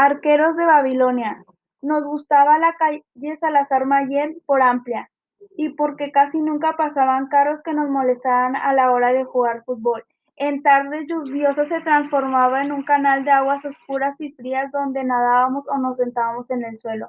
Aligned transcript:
Arqueros 0.00 0.56
de 0.56 0.64
Babilonia. 0.64 1.44
Nos 1.82 2.04
gustaba 2.04 2.56
la 2.60 2.74
calle 2.74 3.02
Salazar 3.40 3.84
Mayen 3.84 4.40
por 4.46 4.62
amplia 4.62 5.10
y 5.56 5.70
porque 5.70 6.12
casi 6.12 6.40
nunca 6.40 6.76
pasaban 6.76 7.26
carros 7.26 7.62
que 7.64 7.74
nos 7.74 7.90
molestaran 7.90 8.54
a 8.54 8.72
la 8.74 8.92
hora 8.92 9.12
de 9.12 9.24
jugar 9.24 9.64
fútbol. 9.64 10.04
En 10.36 10.62
tardes 10.62 11.08
lluviosas 11.08 11.66
se 11.66 11.80
transformaba 11.80 12.60
en 12.60 12.70
un 12.70 12.84
canal 12.84 13.24
de 13.24 13.32
aguas 13.32 13.64
oscuras 13.64 14.14
y 14.20 14.30
frías 14.34 14.70
donde 14.70 15.02
nadábamos 15.02 15.66
o 15.66 15.76
nos 15.78 15.96
sentábamos 15.96 16.48
en 16.50 16.64
el 16.64 16.78
suelo, 16.78 17.08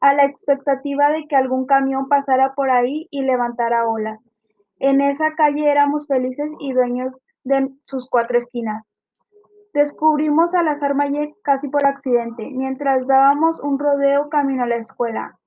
a 0.00 0.14
la 0.14 0.24
expectativa 0.24 1.10
de 1.10 1.26
que 1.26 1.34
algún 1.34 1.66
camión 1.66 2.08
pasara 2.08 2.54
por 2.54 2.70
ahí 2.70 3.08
y 3.10 3.22
levantara 3.22 3.88
olas. 3.88 4.20
En 4.78 5.00
esa 5.00 5.34
calle 5.34 5.68
éramos 5.68 6.06
felices 6.06 6.52
y 6.60 6.72
dueños 6.72 7.12
de 7.42 7.68
sus 7.84 8.08
cuatro 8.08 8.38
esquinas. 8.38 8.87
Descubrimos 9.74 10.54
a 10.54 10.58
Salazar 10.58 10.94
Mayet 10.94 11.34
casi 11.42 11.68
por 11.68 11.86
accidente, 11.86 12.50
mientras 12.50 13.06
dábamos 13.06 13.60
un 13.60 13.78
rodeo 13.78 14.28
camino 14.28 14.64
a 14.64 14.66
la 14.66 14.76
escuela. 14.76 15.38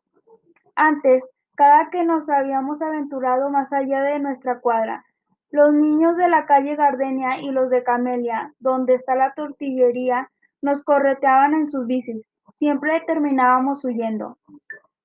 Antes, 0.76 1.26
cada 1.56 1.90
que 1.90 2.04
nos 2.04 2.30
habíamos 2.30 2.82
aventurado 2.82 3.50
más 3.50 3.74
allá 3.74 4.02
de 4.02 4.20
nuestra 4.20 4.60
cuadra, 4.60 5.06
los 5.52 5.74
niños 5.74 6.16
de 6.16 6.30
la 6.30 6.46
calle 6.46 6.76
Gardenia 6.76 7.42
y 7.42 7.52
los 7.52 7.70
de 7.70 7.84
Camelia, 7.84 8.54
donde 8.60 8.94
está 8.94 9.16
la 9.16 9.34
tortillería, 9.34 10.30
nos 10.62 10.84
correteaban 10.84 11.54
en 11.54 11.70
sus 11.70 11.86
bicis. 11.88 12.26
Siempre 12.56 13.02
terminábamos 13.02 13.84
huyendo. 13.84 14.38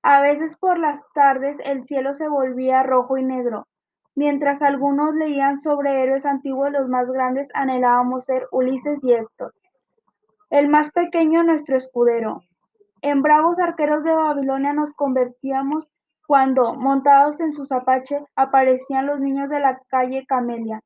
A 0.03 0.21
veces 0.21 0.57
por 0.57 0.79
las 0.79 1.01
tardes 1.13 1.57
el 1.65 1.83
cielo 1.83 2.13
se 2.13 2.29
volvía 2.29 2.83
rojo 2.83 3.17
y 3.17 3.23
negro. 3.23 3.67
Mientras 4.17 4.63
algunos 4.63 5.13
leían 5.13 5.59
sobre 5.59 6.01
héroes 6.01 6.25
antiguos, 6.25 6.71
los 6.71 6.89
más 6.89 7.07
grandes 7.07 7.49
anhelábamos 7.53 8.25
ser 8.25 8.47
Ulises 8.51 8.97
y 9.03 9.13
Héctor. 9.13 9.53
El 10.49 10.69
más 10.69 10.91
pequeño 10.91 11.43
nuestro 11.43 11.77
escudero. 11.77 12.41
En 13.03 13.21
bravos 13.21 13.59
arqueros 13.59 14.03
de 14.03 14.15
Babilonia 14.15 14.73
nos 14.73 14.91
convertíamos 14.93 15.87
cuando, 16.25 16.73
montados 16.73 17.39
en 17.39 17.53
sus 17.53 17.71
apaches, 17.71 18.23
aparecían 18.35 19.05
los 19.05 19.19
niños 19.19 19.51
de 19.51 19.59
la 19.59 19.79
calle 19.87 20.25
Camelia. 20.25 20.81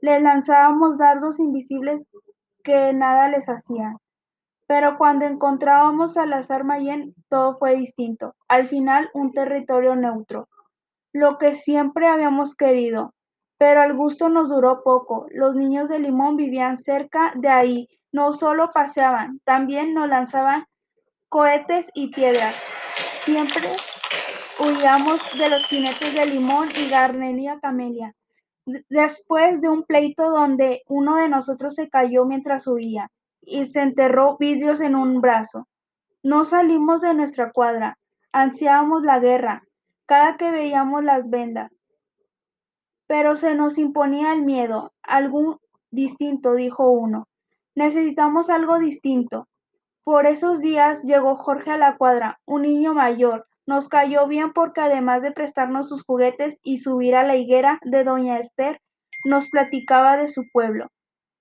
Les 0.00 0.22
lanzábamos 0.22 0.98
dardos 0.98 1.40
invisibles 1.40 2.06
que 2.62 2.92
nada 2.92 3.28
les 3.28 3.48
hacían. 3.48 3.96
Pero 4.68 4.98
cuando 4.98 5.24
encontrábamos 5.24 6.12
a 6.12 6.22
Salazar 6.22 6.62
Mayen, 6.62 7.12
todo 7.28 7.58
fue 7.58 7.74
distinto. 7.74 8.36
Al 8.46 8.68
final, 8.68 9.10
un 9.14 9.32
territorio 9.32 9.96
neutro. 9.96 10.46
Lo 11.18 11.36
que 11.36 11.52
siempre 11.52 12.06
habíamos 12.06 12.54
querido. 12.54 13.12
Pero 13.58 13.82
el 13.82 13.94
gusto 13.94 14.28
nos 14.28 14.48
duró 14.50 14.84
poco. 14.84 15.26
Los 15.30 15.56
niños 15.56 15.88
de 15.88 15.98
Limón 15.98 16.36
vivían 16.36 16.78
cerca 16.78 17.32
de 17.34 17.48
ahí. 17.48 17.88
No 18.12 18.32
solo 18.32 18.70
paseaban, 18.72 19.40
también 19.42 19.94
nos 19.94 20.08
lanzaban 20.08 20.66
cohetes 21.28 21.90
y 21.92 22.12
piedras. 22.12 22.54
Siempre 23.24 23.76
huíamos 24.60 25.20
de 25.36 25.50
los 25.50 25.64
jinetes 25.64 26.14
de 26.14 26.24
Limón 26.24 26.68
y 26.76 26.88
Garnelia 26.88 27.58
Camelia, 27.60 28.14
después 28.88 29.60
de 29.60 29.68
un 29.68 29.82
pleito 29.82 30.30
donde 30.30 30.82
uno 30.86 31.16
de 31.16 31.28
nosotros 31.28 31.74
se 31.74 31.88
cayó 31.88 32.26
mientras 32.26 32.68
huía 32.68 33.10
y 33.42 33.64
se 33.64 33.80
enterró 33.80 34.36
vidrios 34.38 34.80
en 34.80 34.94
un 34.94 35.20
brazo. 35.20 35.66
No 36.22 36.44
salimos 36.44 37.00
de 37.00 37.12
nuestra 37.12 37.50
cuadra, 37.50 37.98
ansiábamos 38.30 39.02
la 39.02 39.18
guerra, 39.18 39.64
cada 40.08 40.38
que 40.38 40.50
veíamos 40.50 41.04
las 41.04 41.28
vendas. 41.28 41.70
Pero 43.06 43.36
se 43.36 43.54
nos 43.54 43.76
imponía 43.76 44.32
el 44.32 44.42
miedo, 44.42 44.92
algún 45.02 45.58
distinto, 45.90 46.54
dijo 46.54 46.90
uno. 46.90 47.28
Necesitamos 47.74 48.48
algo 48.48 48.78
distinto. 48.78 49.48
Por 50.04 50.24
esos 50.24 50.60
días 50.60 51.02
llegó 51.02 51.36
Jorge 51.36 51.72
a 51.72 51.76
la 51.76 51.98
cuadra, 51.98 52.40
un 52.46 52.62
niño 52.62 52.94
mayor, 52.94 53.46
nos 53.66 53.90
cayó 53.90 54.26
bien 54.26 54.54
porque 54.54 54.80
además 54.80 55.20
de 55.20 55.30
prestarnos 55.30 55.90
sus 55.90 56.02
juguetes 56.04 56.58
y 56.62 56.78
subir 56.78 57.14
a 57.14 57.22
la 57.22 57.36
higuera 57.36 57.78
de 57.84 58.02
doña 58.02 58.38
Esther, 58.38 58.80
nos 59.26 59.50
platicaba 59.50 60.16
de 60.16 60.28
su 60.28 60.44
pueblo. 60.50 60.86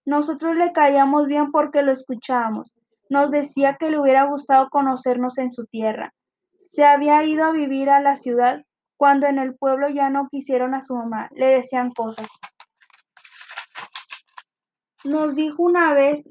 Nosotros 0.05 0.57
le 0.57 0.73
caíamos 0.73 1.27
bien 1.27 1.53
porque 1.53 1.83
lo 1.83 1.93
escuchábamos. 1.93 2.73
Nos 3.09 3.31
decía 3.31 3.77
que 3.79 3.89
le 3.89 3.97
hubiera 3.97 4.25
gustado 4.25 4.67
conocernos 4.69 5.37
en 5.37 5.53
su 5.53 5.67
tierra. 5.67 6.13
Se 6.57 6.85
había 6.85 7.23
ido 7.23 7.45
a 7.45 7.51
vivir 7.51 7.89
a 7.89 8.01
la 8.01 8.15
ciudad 8.15 8.65
cuando 8.97 9.27
en 9.27 9.37
el 9.37 9.55
pueblo 9.55 9.89
ya 9.89 10.09
no 10.09 10.27
quisieron 10.29 10.73
a 10.73 10.81
su 10.81 10.95
mamá, 10.95 11.29
le 11.33 11.47
decían 11.47 11.91
cosas. 11.91 12.27
Nos 15.03 15.35
dijo 15.35 15.63
una 15.63 15.93
vez 15.93 16.27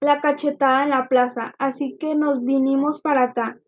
la 0.00 0.20
cachetada 0.20 0.84
en 0.84 0.90
la 0.90 1.08
plaza, 1.08 1.54
así 1.58 1.96
que 1.98 2.14
nos 2.14 2.44
vinimos 2.44 3.00
para 3.00 3.24
acá. 3.24 3.58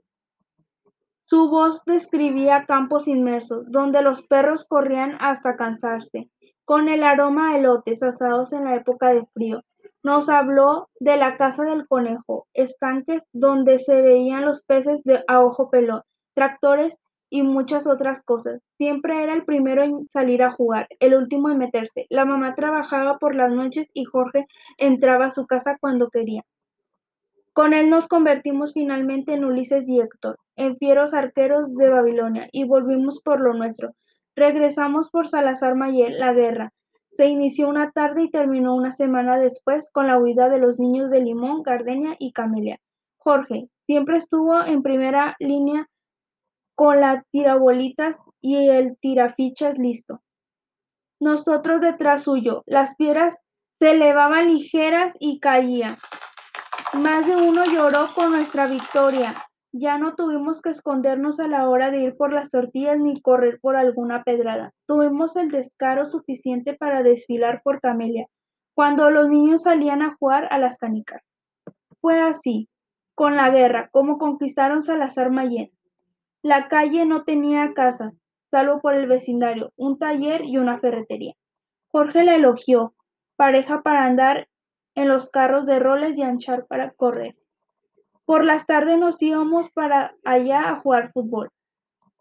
Su 1.24 1.48
voz 1.48 1.82
describía 1.86 2.66
campos 2.66 3.08
inmersos, 3.08 3.64
donde 3.70 4.02
los 4.02 4.22
perros 4.26 4.66
corrían 4.66 5.16
hasta 5.20 5.56
cansarse, 5.56 6.30
con 6.64 6.88
el 6.88 7.04
aroma 7.04 7.52
a 7.52 7.58
elotes 7.58 8.02
asados 8.02 8.52
en 8.52 8.64
la 8.64 8.76
época 8.76 9.08
de 9.08 9.24
frío. 9.32 9.62
Nos 10.02 10.28
habló 10.28 10.88
de 10.98 11.16
la 11.16 11.36
casa 11.36 11.64
del 11.64 11.86
conejo, 11.86 12.46
estanques 12.54 13.24
donde 13.32 13.78
se 13.78 14.02
veían 14.02 14.44
los 14.44 14.62
peces 14.62 15.02
de 15.04 15.22
a 15.28 15.40
ojo 15.40 15.70
pelón, 15.70 16.02
tractores 16.34 16.98
y 17.30 17.42
muchas 17.42 17.86
otras 17.86 18.22
cosas. 18.22 18.60
Siempre 18.78 19.22
era 19.22 19.32
el 19.32 19.44
primero 19.44 19.84
en 19.84 20.08
salir 20.08 20.42
a 20.42 20.52
jugar, 20.52 20.88
el 21.00 21.14
último 21.14 21.50
en 21.50 21.58
meterse. 21.58 22.06
La 22.10 22.24
mamá 22.24 22.54
trabajaba 22.54 23.18
por 23.18 23.34
las 23.34 23.52
noches 23.52 23.88
y 23.94 24.04
Jorge 24.04 24.46
entraba 24.76 25.26
a 25.26 25.30
su 25.30 25.46
casa 25.46 25.78
cuando 25.80 26.10
quería. 26.10 26.42
Con 27.54 27.72
él 27.72 27.88
nos 27.88 28.08
convertimos 28.08 28.72
finalmente 28.72 29.34
en 29.34 29.44
Ulises 29.44 29.88
y 29.88 30.00
Héctor, 30.00 30.38
en 30.56 30.78
fieros 30.78 31.14
arqueros 31.14 31.74
de 31.74 31.90
Babilonia, 31.90 32.48
y 32.50 32.64
volvimos 32.64 33.20
por 33.20 33.40
lo 33.40 33.54
nuestro. 33.54 33.94
Regresamos 34.34 35.10
por 35.10 35.28
Salazar 35.28 35.74
Mayel, 35.74 36.18
la 36.18 36.32
guerra. 36.32 36.72
Se 37.12 37.26
inició 37.26 37.68
una 37.68 37.90
tarde 37.90 38.22
y 38.22 38.30
terminó 38.30 38.74
una 38.74 38.90
semana 38.90 39.36
después 39.38 39.90
con 39.92 40.06
la 40.06 40.18
huida 40.18 40.48
de 40.48 40.58
los 40.58 40.78
niños 40.78 41.10
de 41.10 41.20
Limón, 41.20 41.62
Gardenia 41.62 42.16
y 42.18 42.32
Camelia. 42.32 42.80
Jorge 43.18 43.68
siempre 43.86 44.16
estuvo 44.16 44.64
en 44.64 44.82
primera 44.82 45.36
línea 45.38 45.86
con 46.74 47.02
la 47.02 47.22
tirabolitas 47.30 48.16
y 48.40 48.56
el 48.56 48.96
tirafichas 48.96 49.76
listo. 49.76 50.22
Nosotros 51.20 51.82
detrás 51.82 52.22
suyo. 52.22 52.62
Las 52.64 52.96
piedras 52.96 53.36
se 53.78 53.90
elevaban 53.90 54.54
ligeras 54.54 55.12
y 55.20 55.38
caían. 55.38 55.98
Más 56.94 57.26
de 57.26 57.36
uno 57.36 57.66
lloró 57.66 58.14
con 58.14 58.30
nuestra 58.30 58.66
victoria. 58.66 59.34
Ya 59.74 59.96
no 59.96 60.14
tuvimos 60.14 60.60
que 60.60 60.68
escondernos 60.68 61.40
a 61.40 61.48
la 61.48 61.66
hora 61.68 61.90
de 61.90 62.00
ir 62.00 62.16
por 62.16 62.30
las 62.30 62.50
tortillas 62.50 62.98
ni 62.98 63.20
correr 63.22 63.58
por 63.58 63.74
alguna 63.74 64.22
pedrada. 64.22 64.74
Tuvimos 64.86 65.34
el 65.36 65.50
descaro 65.50 66.04
suficiente 66.04 66.74
para 66.74 67.02
desfilar 67.02 67.62
por 67.64 67.80
Camelia, 67.80 68.26
cuando 68.74 69.10
los 69.10 69.30
niños 69.30 69.62
salían 69.62 70.02
a 70.02 70.14
jugar 70.16 70.46
a 70.50 70.58
las 70.58 70.76
canicas. 70.76 71.22
Fue 72.02 72.20
así, 72.20 72.68
con 73.14 73.36
la 73.36 73.48
guerra, 73.48 73.88
como 73.92 74.18
conquistaron 74.18 74.82
Salazar 74.82 75.30
Mayen. 75.30 75.70
La 76.42 76.68
calle 76.68 77.06
no 77.06 77.24
tenía 77.24 77.72
casas, 77.72 78.12
salvo 78.50 78.82
por 78.82 78.94
el 78.94 79.06
vecindario, 79.06 79.72
un 79.76 79.98
taller 79.98 80.44
y 80.44 80.58
una 80.58 80.80
ferretería. 80.80 81.34
Jorge 81.88 82.24
la 82.24 82.34
elogió, 82.34 82.94
pareja 83.36 83.82
para 83.82 84.04
andar 84.04 84.48
en 84.94 85.08
los 85.08 85.30
carros 85.30 85.64
de 85.64 85.78
roles 85.78 86.18
y 86.18 86.22
anchar 86.22 86.66
para 86.66 86.90
correr. 86.90 87.36
Por 88.24 88.44
las 88.44 88.66
tardes 88.66 88.98
nos 88.98 89.20
íbamos 89.20 89.70
para 89.70 90.14
allá 90.24 90.70
a 90.70 90.80
jugar 90.80 91.12
fútbol. 91.12 91.50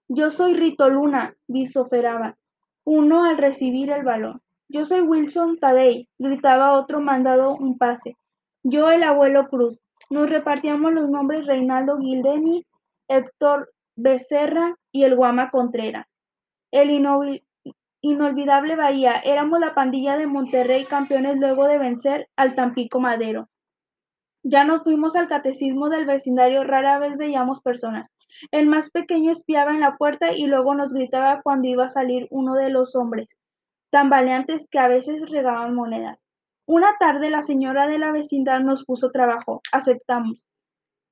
Yo 0.08 0.30
soy 0.30 0.56
Rito 0.56 0.90
Luna, 0.90 1.36
vociferaba 1.48 2.36
uno 2.84 3.24
al 3.26 3.38
recibir 3.38 3.92
el 3.92 4.04
balón. 4.04 4.42
Yo 4.68 4.86
soy 4.86 5.02
Wilson 5.02 5.60
Tadei, 5.60 6.08
gritaba 6.18 6.80
otro 6.80 7.02
mandado 7.02 7.56
un 7.56 7.78
pase. 7.78 8.18
Yo 8.64 8.90
el 8.92 9.04
abuelo 9.04 9.48
Cruz. 9.50 9.80
Nos 10.10 10.30
repartíamos 10.30 10.92
los 10.94 11.10
nombres 11.10 11.46
Reinaldo 11.46 11.98
Gildeni, 11.98 12.66
Héctor 13.08 13.72
Becerra 13.96 14.76
y 14.92 15.04
el 15.04 15.16
Guama 15.16 15.52
Contreras. 15.52 16.08
El 16.72 16.90
Inolvidable 18.02 18.76
Bahía, 18.76 19.20
éramos 19.20 19.60
la 19.60 19.74
pandilla 19.74 20.18
de 20.18 20.28
Monterrey 20.28 20.86
campeones 20.86 21.38
luego 21.38 21.68
de 21.68 21.78
vencer 21.78 22.30
al 22.36 22.56
Tampico 22.56 23.00
Madero. 23.00 23.48
Ya 24.44 24.64
nos 24.64 24.84
fuimos 24.84 25.16
al 25.16 25.28
catecismo 25.28 25.90
del 25.90 26.06
vecindario, 26.06 26.64
rara 26.64 26.98
vez 26.98 27.16
veíamos 27.16 27.62
personas. 27.62 28.08
El 28.50 28.66
más 28.66 28.90
pequeño 28.90 29.32
espiaba 29.32 29.72
en 29.72 29.82
la 29.82 29.98
puerta 29.98 30.34
y 30.34 30.48
luego 30.48 30.74
nos 30.74 30.94
gritaba 30.94 31.42
cuando 31.44 31.68
iba 31.68 31.86
a 31.86 31.90
salir 31.90 32.28
uno 32.32 32.56
de 32.56 32.72
los 32.72 32.96
hombres, 32.96 33.28
tan 33.92 34.10
valientes 34.10 34.68
que 34.70 34.80
a 34.80 34.88
veces 34.88 35.30
regaban 35.30 35.76
monedas. 35.76 36.28
Una 36.66 36.96
tarde 37.00 37.30
la 37.30 37.44
señora 37.44 37.88
de 37.88 38.00
la 38.00 38.12
vecindad 38.12 38.62
nos 38.62 38.86
puso 38.86 39.12
trabajo, 39.12 39.62
aceptamos. 39.72 40.44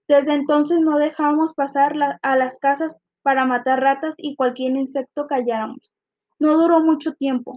Desde 0.07 0.33
entonces 0.33 0.79
no 0.79 0.97
dejábamos 0.97 1.53
pasar 1.53 1.93
a 2.23 2.35
las 2.35 2.57
casas 2.57 2.99
para 3.21 3.45
matar 3.45 3.79
ratas 3.79 4.15
y 4.17 4.35
cualquier 4.35 4.75
insecto 4.75 5.27
que 5.27 5.35
halláramos. 5.35 5.91
No 6.39 6.57
duró 6.57 6.79
mucho 6.79 7.13
tiempo. 7.13 7.53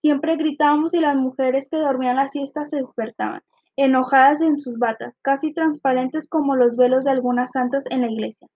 Siempre 0.00 0.36
gritábamos 0.36 0.94
y 0.94 1.00
las 1.00 1.16
mujeres 1.16 1.66
que 1.68 1.78
dormían 1.78 2.16
la 2.16 2.28
siesta 2.28 2.64
se 2.64 2.76
despertaban. 2.76 3.42
Enojadas 3.76 4.40
en 4.40 4.58
sus 4.58 4.78
batas, 4.78 5.14
casi 5.22 5.52
transparentes 5.52 6.28
como 6.28 6.56
los 6.56 6.76
velos 6.76 7.04
de 7.04 7.10
algunas 7.10 7.52
santas 7.52 7.84
en 7.90 8.00
la 8.02 8.10
iglesia. 8.10 8.48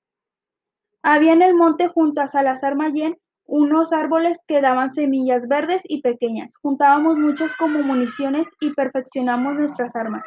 Había 1.03 1.33
en 1.33 1.43
el 1.43 1.55
monte 1.55 1.89
junto 1.89 2.21
a 2.21 2.27
Salazar 2.27 2.75
Mayén 2.75 3.17
unos 3.47 3.93
árboles 3.93 4.39
que 4.47 4.61
daban 4.61 4.91
semillas 4.91 5.49
verdes 5.49 5.83
y 5.85 6.03
pequeñas. 6.03 6.57
Juntábamos 6.63 7.19
muchas 7.19 7.55
como 7.57 7.81
municiones 7.83 8.49
y 8.61 8.73
perfeccionamos 8.75 9.55
nuestras 9.55 9.97
armas. 9.97 10.27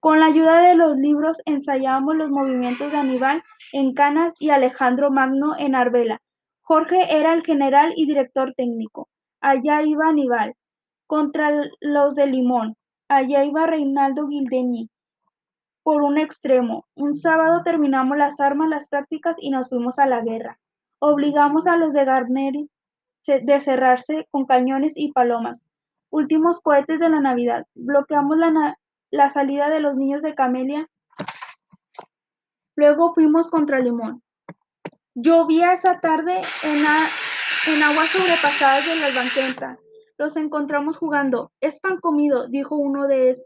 Con 0.00 0.20
la 0.20 0.26
ayuda 0.26 0.62
de 0.62 0.74
los 0.74 0.96
libros 0.96 1.40
ensayábamos 1.44 2.16
los 2.16 2.30
movimientos 2.30 2.90
de 2.90 2.98
Aníbal 2.98 3.42
en 3.72 3.92
Canas 3.94 4.34
y 4.40 4.50
Alejandro 4.50 5.10
Magno 5.10 5.54
en 5.58 5.74
Arbela. 5.74 6.20
Jorge 6.62 7.14
era 7.16 7.34
el 7.34 7.44
general 7.44 7.92
y 7.94 8.06
director 8.06 8.54
técnico. 8.56 9.08
Allá 9.40 9.82
iba 9.82 10.08
Aníbal, 10.08 10.54
contra 11.06 11.50
los 11.80 12.14
de 12.14 12.26
Limón. 12.26 12.74
Allá 13.14 13.44
iba 13.44 13.66
Reinaldo 13.66 14.26
Gildeni, 14.26 14.88
por 15.82 16.00
un 16.00 16.16
extremo. 16.16 16.86
Un 16.94 17.14
sábado 17.14 17.62
terminamos 17.62 18.16
las 18.16 18.40
armas, 18.40 18.70
las 18.70 18.88
prácticas 18.88 19.36
y 19.38 19.50
nos 19.50 19.68
fuimos 19.68 19.98
a 19.98 20.06
la 20.06 20.22
guerra. 20.22 20.58
Obligamos 20.98 21.66
a 21.66 21.76
los 21.76 21.92
de 21.92 22.06
Garneri 22.06 22.70
de 23.26 23.60
cerrarse 23.60 24.26
con 24.30 24.46
cañones 24.46 24.94
y 24.96 25.12
palomas. 25.12 25.66
Últimos 26.08 26.62
cohetes 26.62 27.00
de 27.00 27.10
la 27.10 27.20
Navidad. 27.20 27.66
Bloqueamos 27.74 28.38
la, 28.38 28.78
la 29.10 29.28
salida 29.28 29.68
de 29.68 29.80
los 29.80 29.98
niños 29.98 30.22
de 30.22 30.34
Camelia. 30.34 30.88
Luego 32.76 33.12
fuimos 33.12 33.50
contra 33.50 33.80
Limón. 33.80 34.22
Llovía 35.14 35.74
esa 35.74 36.00
tarde 36.00 36.40
en, 36.62 36.78
en 37.74 37.82
aguas 37.82 38.08
sobrepasadas 38.08 38.86
de 38.86 38.96
las 38.96 39.14
banquetas. 39.14 39.81
Los 40.22 40.36
encontramos 40.36 40.98
jugando. 40.98 41.50
Es 41.60 41.80
pan 41.80 41.98
comido, 41.98 42.46
dijo 42.46 42.76
uno 42.76 43.08
de 43.08 43.30
ellos. 43.30 43.44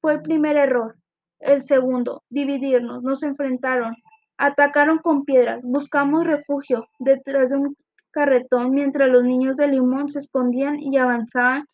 Fue 0.00 0.14
el 0.14 0.22
primer 0.22 0.56
error. 0.56 0.96
El 1.38 1.62
segundo, 1.62 2.24
dividirnos. 2.28 3.04
Nos 3.04 3.22
enfrentaron. 3.22 3.94
Atacaron 4.36 4.98
con 4.98 5.24
piedras. 5.24 5.62
Buscamos 5.62 6.26
refugio 6.26 6.88
detrás 6.98 7.50
de 7.50 7.58
un 7.58 7.76
carretón 8.10 8.72
mientras 8.72 9.10
los 9.10 9.22
niños 9.22 9.54
de 9.56 9.68
Limón 9.68 10.08
se 10.08 10.18
escondían 10.18 10.80
y 10.80 10.98
avanzaban 10.98 11.66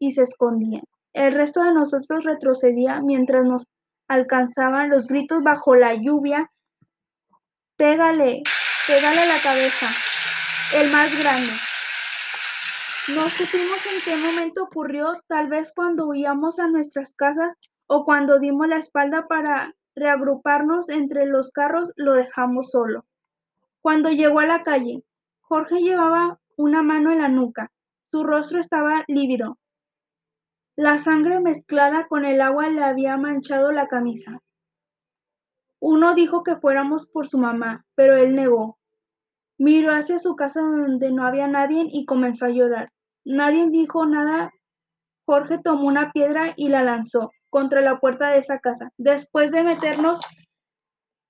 y 0.00 0.10
se 0.10 0.22
escondían. 0.22 0.82
El 1.12 1.34
resto 1.34 1.62
de 1.62 1.72
nosotros 1.72 2.24
retrocedía 2.24 3.00
mientras 3.00 3.44
nos 3.44 3.64
alcanzaban 4.08 4.90
los 4.90 5.06
gritos 5.06 5.40
bajo 5.44 5.76
la 5.76 5.94
lluvia. 5.94 6.50
Pégale, 7.76 8.42
pégale 8.88 9.26
la 9.28 9.40
cabeza. 9.40 9.86
El 10.74 10.90
más 10.90 11.16
grande. 11.16 11.52
No 13.06 13.28
supimos 13.28 13.84
en 13.84 14.00
qué 14.02 14.16
momento 14.16 14.62
ocurrió, 14.62 15.20
tal 15.28 15.48
vez 15.48 15.72
cuando 15.76 16.06
huíamos 16.06 16.58
a 16.58 16.68
nuestras 16.68 17.14
casas 17.14 17.54
o 17.86 18.02
cuando 18.02 18.38
dimos 18.38 18.66
la 18.66 18.78
espalda 18.78 19.26
para 19.28 19.74
reagruparnos 19.94 20.88
entre 20.88 21.26
los 21.26 21.50
carros, 21.50 21.92
lo 21.96 22.14
dejamos 22.14 22.70
solo. 22.70 23.04
Cuando 23.82 24.08
llegó 24.08 24.40
a 24.40 24.46
la 24.46 24.62
calle, 24.62 25.04
Jorge 25.42 25.80
llevaba 25.80 26.40
una 26.56 26.82
mano 26.82 27.12
en 27.12 27.18
la 27.18 27.28
nuca. 27.28 27.70
Su 28.10 28.24
rostro 28.24 28.58
estaba 28.58 29.04
lívido. 29.06 29.58
La 30.74 30.96
sangre 30.96 31.40
mezclada 31.40 32.06
con 32.08 32.24
el 32.24 32.40
agua 32.40 32.70
le 32.70 32.82
había 32.82 33.18
manchado 33.18 33.70
la 33.70 33.86
camisa. 33.86 34.40
Uno 35.78 36.14
dijo 36.14 36.42
que 36.42 36.56
fuéramos 36.56 37.06
por 37.06 37.26
su 37.26 37.36
mamá, 37.36 37.84
pero 37.94 38.16
él 38.16 38.34
negó. 38.34 38.78
Miró 39.64 39.94
hacia 39.94 40.18
su 40.18 40.36
casa 40.36 40.60
donde 40.60 41.10
no 41.10 41.26
había 41.26 41.48
nadie 41.48 41.88
y 41.90 42.04
comenzó 42.04 42.44
a 42.44 42.50
llorar. 42.50 42.90
Nadie 43.24 43.70
dijo 43.70 44.04
nada. 44.04 44.52
Jorge 45.24 45.56
tomó 45.56 45.88
una 45.88 46.12
piedra 46.12 46.52
y 46.54 46.68
la 46.68 46.82
lanzó 46.82 47.30
contra 47.48 47.80
la 47.80 47.98
puerta 47.98 48.28
de 48.28 48.40
esa 48.40 48.58
casa. 48.58 48.90
Después 48.98 49.52
de 49.52 49.64
meternos 49.64 50.20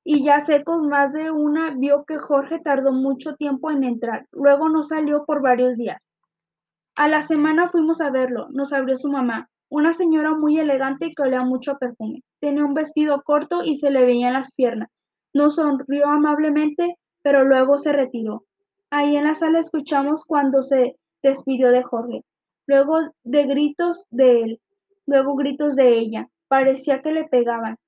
y 0.02 0.24
ya 0.24 0.40
secos 0.40 0.82
más 0.82 1.12
de 1.12 1.30
una, 1.30 1.76
vio 1.76 2.04
que 2.06 2.18
Jorge 2.18 2.58
tardó 2.58 2.90
mucho 2.90 3.36
tiempo 3.36 3.70
en 3.70 3.84
entrar. 3.84 4.26
Luego 4.32 4.68
no 4.68 4.82
salió 4.82 5.24
por 5.24 5.40
varios 5.40 5.76
días. 5.76 6.04
A 6.96 7.06
la 7.06 7.22
semana 7.22 7.68
fuimos 7.68 8.00
a 8.00 8.10
verlo. 8.10 8.48
Nos 8.50 8.72
abrió 8.72 8.96
su 8.96 9.12
mamá, 9.12 9.48
una 9.68 9.92
señora 9.92 10.34
muy 10.34 10.58
elegante 10.58 11.14
que 11.14 11.22
olía 11.22 11.44
mucho 11.44 11.70
a 11.70 11.78
perfume. 11.78 12.24
Tenía 12.40 12.64
un 12.64 12.74
vestido 12.74 13.22
corto 13.22 13.62
y 13.62 13.76
se 13.76 13.92
le 13.92 14.00
veían 14.00 14.32
las 14.32 14.52
piernas. 14.54 14.90
Nos 15.32 15.54
sonrió 15.54 16.08
amablemente, 16.08 16.96
pero 17.24 17.42
luego 17.42 17.78
se 17.78 17.92
retiró. 17.92 18.44
Ahí 18.90 19.16
en 19.16 19.24
la 19.24 19.34
sala 19.34 19.58
escuchamos 19.58 20.26
cuando 20.26 20.62
se 20.62 20.96
despidió 21.22 21.70
de 21.70 21.82
Jorge. 21.82 22.22
Luego 22.66 22.98
de 23.24 23.44
gritos 23.44 24.04
de 24.10 24.42
él, 24.42 24.60
luego 25.06 25.34
gritos 25.34 25.74
de 25.74 25.98
ella. 25.98 26.28
Parecía 26.48 27.00
que 27.00 27.12
le 27.12 27.24
pegaban. 27.24 27.78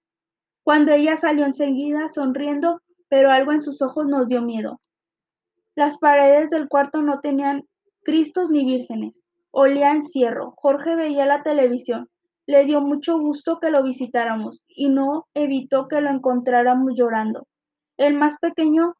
Cuando 0.65 0.93
ella 0.93 1.17
salió 1.17 1.45
enseguida 1.45 2.09
sonriendo, 2.09 2.81
pero 3.09 3.31
algo 3.31 3.53
en 3.53 3.61
sus 3.61 3.83
ojos 3.83 4.07
nos 4.07 4.27
dio 4.27 4.41
miedo. 4.41 4.81
Las 5.75 5.99
paredes 5.99 6.49
del 6.49 6.69
cuarto 6.69 7.03
no 7.03 7.21
tenían 7.21 7.65
cristos 8.05 8.51
ni 8.51 8.65
vírgenes. 8.65 9.13
Olía 9.51 9.93
encierro. 9.93 10.55
Jorge 10.57 10.97
veía 10.97 11.27
la 11.27 11.43
televisión. 11.43 12.09
Le 12.47 12.65
dio 12.65 12.81
mucho 12.81 13.19
gusto 13.19 13.59
que 13.61 13.71
lo 13.71 13.83
visitáramos 13.83 14.65
y 14.67 14.89
no 14.89 15.27
evitó 15.35 15.89
que 15.89 16.01
lo 16.01 16.09
encontráramos 16.09 16.95
llorando. 16.97 17.47
El 17.99 18.15
más 18.15 18.39
pequeño 18.39 18.95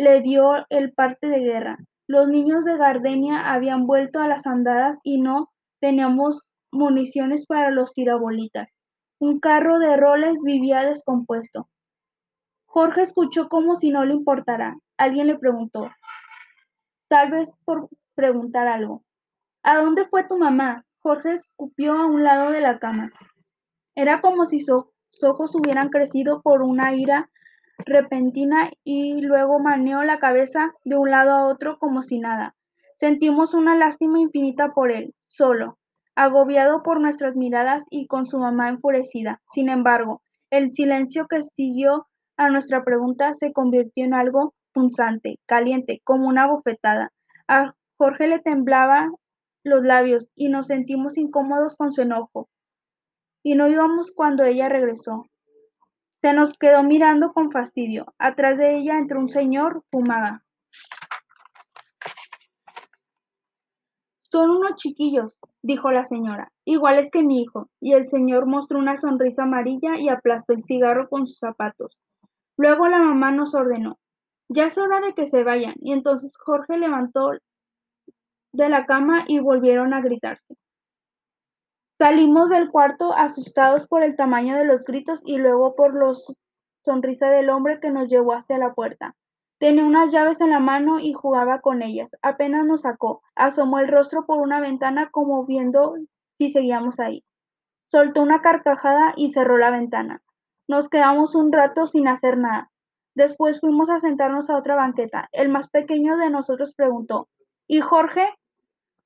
le 0.00 0.22
dio 0.22 0.64
el 0.70 0.92
parte 0.92 1.28
de 1.28 1.40
guerra. 1.40 1.78
Los 2.06 2.28
niños 2.28 2.64
de 2.64 2.78
Gardenia 2.78 3.52
habían 3.52 3.86
vuelto 3.86 4.20
a 4.20 4.28
las 4.28 4.46
andadas 4.46 4.96
y 5.02 5.20
no 5.20 5.50
teníamos 5.80 6.46
municiones 6.72 7.46
para 7.46 7.70
los 7.70 7.92
tirabolitas. 7.92 8.68
Un 9.18 9.40
carro 9.40 9.78
de 9.78 9.96
roles 9.96 10.40
vivía 10.42 10.82
descompuesto. 10.82 11.68
Jorge 12.64 13.02
escuchó 13.02 13.48
como 13.48 13.74
si 13.74 13.90
no 13.90 14.04
le 14.04 14.14
importara. 14.14 14.76
Alguien 14.96 15.26
le 15.26 15.38
preguntó, 15.38 15.90
tal 17.08 17.30
vez 17.30 17.52
por 17.66 17.90
preguntar 18.14 18.68
algo. 18.68 19.04
¿A 19.62 19.76
dónde 19.76 20.08
fue 20.08 20.24
tu 20.24 20.38
mamá? 20.38 20.84
Jorge 21.00 21.32
escupió 21.32 21.92
a 21.92 22.06
un 22.06 22.24
lado 22.24 22.50
de 22.50 22.62
la 22.62 22.78
cama. 22.78 23.10
Era 23.94 24.22
como 24.22 24.46
si 24.46 24.60
sus 24.60 24.84
ojos 25.22 25.54
hubieran 25.54 25.90
crecido 25.90 26.40
por 26.40 26.62
una 26.62 26.94
ira 26.94 27.28
repentina 27.86 28.70
y 28.84 29.20
luego 29.22 29.58
maneó 29.58 30.02
la 30.02 30.18
cabeza 30.18 30.72
de 30.84 30.96
un 30.96 31.10
lado 31.10 31.32
a 31.32 31.46
otro 31.46 31.78
como 31.78 32.02
si 32.02 32.18
nada. 32.18 32.54
Sentimos 32.94 33.54
una 33.54 33.76
lástima 33.76 34.20
infinita 34.20 34.72
por 34.72 34.92
él, 34.92 35.14
solo, 35.26 35.78
agobiado 36.14 36.82
por 36.82 37.00
nuestras 37.00 37.34
miradas 37.36 37.84
y 37.90 38.06
con 38.06 38.26
su 38.26 38.38
mamá 38.38 38.68
enfurecida. 38.68 39.40
Sin 39.48 39.68
embargo, 39.68 40.22
el 40.50 40.72
silencio 40.72 41.26
que 41.26 41.42
siguió 41.42 42.06
a 42.36 42.50
nuestra 42.50 42.84
pregunta 42.84 43.32
se 43.34 43.52
convirtió 43.52 44.04
en 44.04 44.14
algo 44.14 44.54
punzante, 44.72 45.38
caliente, 45.46 46.00
como 46.04 46.28
una 46.28 46.46
bofetada. 46.46 47.12
A 47.48 47.74
Jorge 47.96 48.26
le 48.26 48.38
temblaban 48.40 49.12
los 49.64 49.84
labios 49.84 50.28
y 50.34 50.48
nos 50.48 50.66
sentimos 50.66 51.16
incómodos 51.16 51.76
con 51.76 51.92
su 51.92 52.02
enojo. 52.02 52.48
Y 53.42 53.54
no 53.54 53.68
íbamos 53.68 54.12
cuando 54.14 54.44
ella 54.44 54.68
regresó. 54.68 55.29
Se 56.20 56.32
nos 56.34 56.56
quedó 56.58 56.82
mirando 56.82 57.32
con 57.32 57.50
fastidio. 57.50 58.12
Atrás 58.18 58.58
de 58.58 58.76
ella 58.76 58.98
entró 58.98 59.20
un 59.20 59.30
señor, 59.30 59.82
fumaba. 59.90 60.42
Son 64.30 64.50
unos 64.50 64.76
chiquillos, 64.76 65.36
dijo 65.62 65.90
la 65.90 66.04
señora, 66.04 66.52
iguales 66.64 67.10
que 67.10 67.22
mi 67.22 67.42
hijo, 67.42 67.68
y 67.80 67.94
el 67.94 68.06
señor 68.06 68.46
mostró 68.46 68.78
una 68.78 68.96
sonrisa 68.96 69.42
amarilla 69.42 69.98
y 69.98 70.08
aplastó 70.08 70.52
el 70.52 70.62
cigarro 70.62 71.08
con 71.08 71.26
sus 71.26 71.38
zapatos. 71.38 71.98
Luego 72.56 72.86
la 72.86 72.98
mamá 72.98 73.32
nos 73.32 73.56
ordenó, 73.56 73.98
ya 74.48 74.66
es 74.66 74.78
hora 74.78 75.00
de 75.00 75.14
que 75.14 75.26
se 75.26 75.42
vayan, 75.42 75.74
y 75.80 75.92
entonces 75.92 76.36
Jorge 76.36 76.78
levantó 76.78 77.32
de 78.52 78.68
la 78.68 78.86
cama 78.86 79.24
y 79.26 79.40
volvieron 79.40 79.94
a 79.94 80.00
gritarse. 80.00 80.54
Salimos 82.00 82.48
del 82.48 82.70
cuarto 82.70 83.12
asustados 83.12 83.86
por 83.86 84.02
el 84.02 84.16
tamaño 84.16 84.56
de 84.56 84.64
los 84.64 84.86
gritos 84.86 85.20
y 85.22 85.36
luego 85.36 85.74
por 85.74 85.94
la 85.94 86.14
sonrisa 86.82 87.28
del 87.28 87.50
hombre 87.50 87.78
que 87.78 87.90
nos 87.90 88.08
llevó 88.08 88.32
hasta 88.32 88.56
la 88.56 88.72
puerta. 88.72 89.16
Tenía 89.58 89.84
unas 89.84 90.10
llaves 90.10 90.40
en 90.40 90.48
la 90.48 90.60
mano 90.60 90.98
y 90.98 91.12
jugaba 91.12 91.60
con 91.60 91.82
ellas. 91.82 92.08
Apenas 92.22 92.64
nos 92.64 92.80
sacó. 92.80 93.20
Asomó 93.34 93.80
el 93.80 93.88
rostro 93.88 94.24
por 94.24 94.38
una 94.38 94.60
ventana 94.60 95.10
como 95.10 95.44
viendo 95.44 95.94
si 96.38 96.48
seguíamos 96.48 97.00
ahí. 97.00 97.22
Soltó 97.88 98.22
una 98.22 98.40
carcajada 98.40 99.12
y 99.14 99.34
cerró 99.34 99.58
la 99.58 99.70
ventana. 99.70 100.22
Nos 100.68 100.88
quedamos 100.88 101.34
un 101.34 101.52
rato 101.52 101.86
sin 101.86 102.08
hacer 102.08 102.38
nada. 102.38 102.70
Después 103.14 103.60
fuimos 103.60 103.90
a 103.90 104.00
sentarnos 104.00 104.48
a 104.48 104.56
otra 104.56 104.74
banqueta. 104.74 105.28
El 105.32 105.50
más 105.50 105.68
pequeño 105.68 106.16
de 106.16 106.30
nosotros 106.30 106.72
preguntó, 106.72 107.28
¿Y 107.66 107.82
Jorge? 107.82 108.26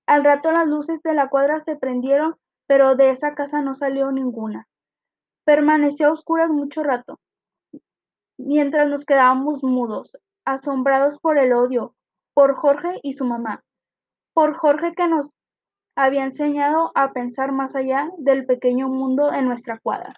Al 0.06 0.22
rato 0.22 0.52
las 0.52 0.68
luces 0.68 1.02
de 1.02 1.14
la 1.14 1.28
cuadra 1.28 1.58
se 1.58 1.74
prendieron 1.74 2.36
pero 2.66 2.96
de 2.96 3.10
esa 3.10 3.34
casa 3.34 3.60
no 3.60 3.74
salió 3.74 4.10
ninguna. 4.12 4.66
Permaneció 5.44 6.08
a 6.08 6.12
oscuras 6.12 6.50
mucho 6.50 6.82
rato, 6.82 7.18
mientras 8.38 8.88
nos 8.88 9.04
quedábamos 9.04 9.62
mudos, 9.62 10.16
asombrados 10.44 11.18
por 11.18 11.38
el 11.38 11.52
odio, 11.52 11.94
por 12.34 12.54
Jorge 12.56 12.98
y 13.02 13.12
su 13.12 13.24
mamá, 13.24 13.62
por 14.32 14.54
Jorge 14.54 14.94
que 14.94 15.06
nos 15.06 15.36
había 15.96 16.24
enseñado 16.24 16.90
a 16.94 17.12
pensar 17.12 17.52
más 17.52 17.74
allá 17.76 18.10
del 18.18 18.46
pequeño 18.46 18.88
mundo 18.88 19.32
en 19.32 19.46
nuestra 19.46 19.78
cuadra. 19.78 20.14